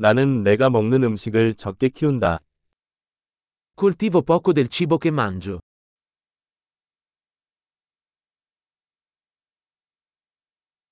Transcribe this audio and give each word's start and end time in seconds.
나는 0.00 0.44
내가 0.44 0.70
먹는 0.70 1.02
음식을 1.02 1.54
적게 1.54 1.88
키운다. 1.88 2.38
Coltivo 3.76 4.22
poco 4.22 4.52
del 4.52 4.68
cibo 4.68 4.96
che 4.96 5.08
mangio. 5.10 5.58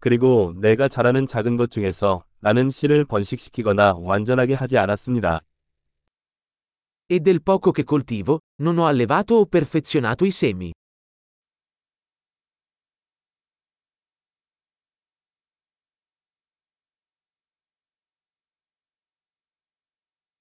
그리고 0.00 0.52
내가 0.56 0.88
잘하는 0.88 1.26
작은 1.26 1.56
것 1.56 1.70
중에서 1.70 2.24
나는 2.40 2.70
씨를 2.70 3.06
번식시키거나 3.06 3.94
완전하게 3.96 4.52
하지 4.52 4.76
않았습니다. 4.76 5.40
E 7.10 7.20
del 7.20 7.40
poco 7.42 7.72
che 7.72 7.84
coltivo, 7.84 8.40
non 8.60 8.78
ho 8.78 8.86
allevato 8.86 9.36
o 9.36 9.46
perfezionato 9.46 10.26
i 10.26 10.30
semi. 10.30 10.72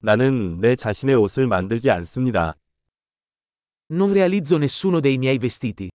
나는 0.02 0.60
내 0.62 0.78
자신의 0.78 1.16
옷을 1.16 1.46
만들지 1.46 1.92
않습니다. 1.92 2.56
Non 3.92 4.12
realizzo 4.12 4.56
nessuno 4.56 5.02
dei 5.02 5.16
miei 5.16 5.38
vestiti. 5.38 5.90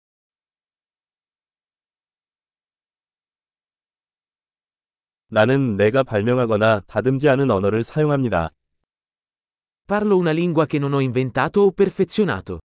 나는 5.28 5.78
내가 5.78 6.04
발명하거나 6.04 6.82
다듬지 6.82 7.30
않은 7.30 7.50
언어를 7.50 7.82
사용합니다. 7.82 8.52
Parlo 9.88 10.18
una 10.18 10.32
lingua 10.32 10.66
che 10.66 10.78
non 10.78 10.94
ho 10.94 11.00
inventato 11.00 11.66
o 11.66 11.72
perfezionato. 11.72 12.60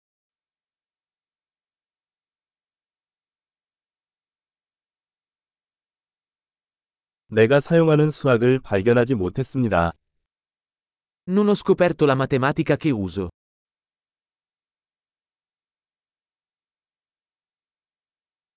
내가 7.30 7.60
사용하는 7.60 8.10
수학을 8.10 8.60
발견하지 8.60 9.16
못했습니다. 9.16 9.94
Non 11.29 11.49
ho 11.49 11.55
scoperto 11.55 12.05
la 12.05 12.15
matematica 12.15 12.77
che 12.77 12.91
uso. 12.91 13.29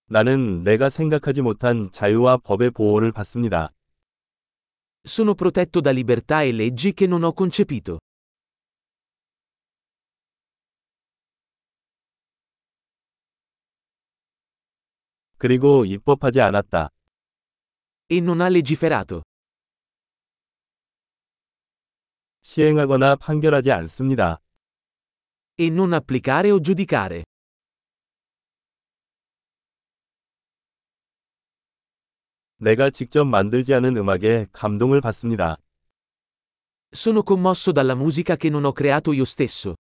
나는 0.07 0.63
내가 0.63 0.89
생각하지 0.89 1.41
못한 1.41 1.91
자유와 1.91 2.37
법의 2.37 2.71
보호를 2.71 3.11
받습니다. 3.11 3.71
Sono 5.03 5.35
protetto 5.35 5.81
da 5.81 5.91
libertà 5.91 6.43
e 6.43 6.51
leggi 6.51 6.93
che 6.93 7.05
non 7.05 7.23
ho 7.23 7.33
concepito. 7.33 7.99
그리고 15.37 15.85
입법하지 15.85 16.41
않았다. 16.41 16.89
E 18.09 18.17
non 18.17 18.41
ha 18.41 18.47
legiferato. 18.47 19.21
시행하거나 22.42 23.16
판결하지 23.16 23.70
않습니다. 23.72 24.40
E 25.58 25.66
non 25.66 25.92
applicare 25.92 26.50
o 26.50 26.60
giudicare. 26.60 27.24
내가 32.56 32.90
직접 32.90 33.24
만들지 33.24 33.72
않은 33.74 33.96
음악에 33.96 34.46
감동을 34.52 35.00
받습니다. 35.00 35.56
Sono 36.92 37.22
commosso 37.22 37.72
dalla 37.72 37.94
musica 37.94 38.36
che 38.36 38.48
non 38.48 38.64
ho 38.64 38.72
creato 38.72 39.12
io 39.12 39.24
stesso. 39.24 39.76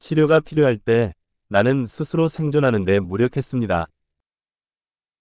치료가 0.00 0.40
필요할 0.40 0.78
때 0.78 1.12
나는 1.48 1.86
스스로 1.86 2.28
생존하는데 2.28 3.00
무력했습니다. 3.00 3.88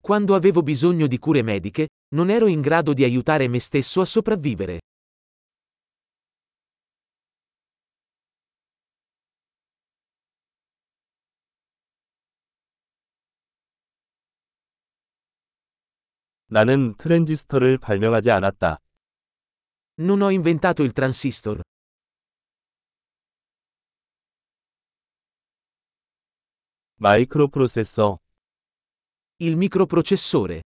Quando 0.06 0.34
avevo 0.34 0.62
bisogno 0.62 1.06
di 1.06 1.18
cure 1.18 1.42
mediche, 1.42 1.88
non 2.14 2.28
ero 2.28 2.46
in 2.46 2.60
grado 2.60 2.92
di 2.92 3.04
aiutare 3.04 3.48
me 3.48 3.60
stesso 3.60 4.00
a 4.00 4.04
sopravvivere. 4.04 4.80
나는 16.52 16.94
트랜지스터를 16.98 17.78
발명하지 17.78 18.30
않았다. 18.30 18.78
Non 19.98 20.20
ho 20.20 20.30
inventato 20.30 20.82
il 20.82 20.92
transistor. 20.92 21.62
마이크로프로세서, 26.96 28.18
Il 29.38 29.56
microprocessore. 29.56 30.62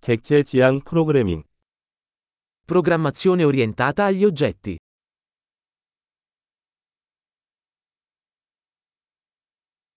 객체 0.00 0.42
지향 0.42 0.80
프로그래밍, 0.84 1.42
Programmazione 2.66 3.44
orientata 3.44 4.04
agli 4.04 4.24
oggetti. 4.24 4.78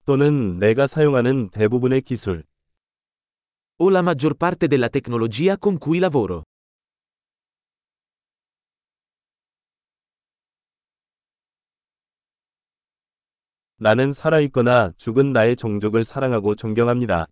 또는 0.05 0.57
내가 0.57 0.87
사용하는 0.87 1.49
대부분의 1.51 2.01
기술, 2.01 2.43
O 3.77 3.89
la 3.89 4.01
maggior 4.01 4.35
parte 4.35 4.67
della 4.67 4.89
tecnologia 4.89 5.57
con 5.57 5.77
cui 5.77 5.99
lavoro. 5.99 6.43
나는 13.78 14.12
살아있거나 14.12 14.92
죽은 14.96 15.34
나의 15.34 15.54
종족을 15.54 16.02
사랑하고 16.02 16.54
존경합니다. 16.54 17.26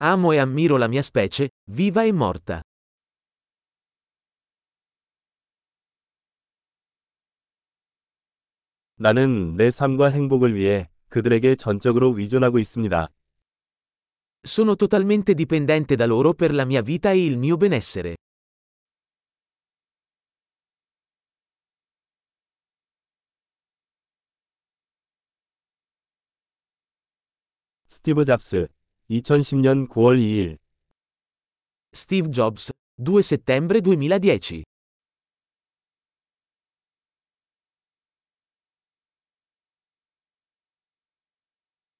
Amo 0.00 0.34
e 0.34 0.38
ammiro 0.38 0.76
la 0.76 0.86
mia 0.86 0.98
specie, 0.98 1.50
viva 1.68 2.04
e 2.04 2.08
morta. 2.08 2.62
나는 8.96 9.56
내 9.56 9.70
삶과 9.70 10.10
행복을 10.10 10.56
위해 10.56 10.88
그들에게 11.10 11.54
전적으로 11.54 12.12
의존하고 12.16 12.58
있습니다. 12.58 13.08
Sono 14.44 14.74
totalmente 14.74 15.34
dipendente 15.34 15.94
da 15.96 16.06
loro 16.06 16.34
per 16.34 16.52
la 16.52 16.64
mia 16.64 16.82
vita 16.82 17.12
e 17.12 17.24
il 17.24 17.38
mio 17.38 17.56
benessere. 17.56 18.16
스티브 27.93 28.25
잡스, 28.25 28.67
2010년 29.09 29.87
9월 29.89 30.17
2일 30.17 30.57
Steve 31.93 32.29
Jobs, 32.31 32.71
2 32.97 33.19
settembre 33.23 33.81
2010 33.81 34.63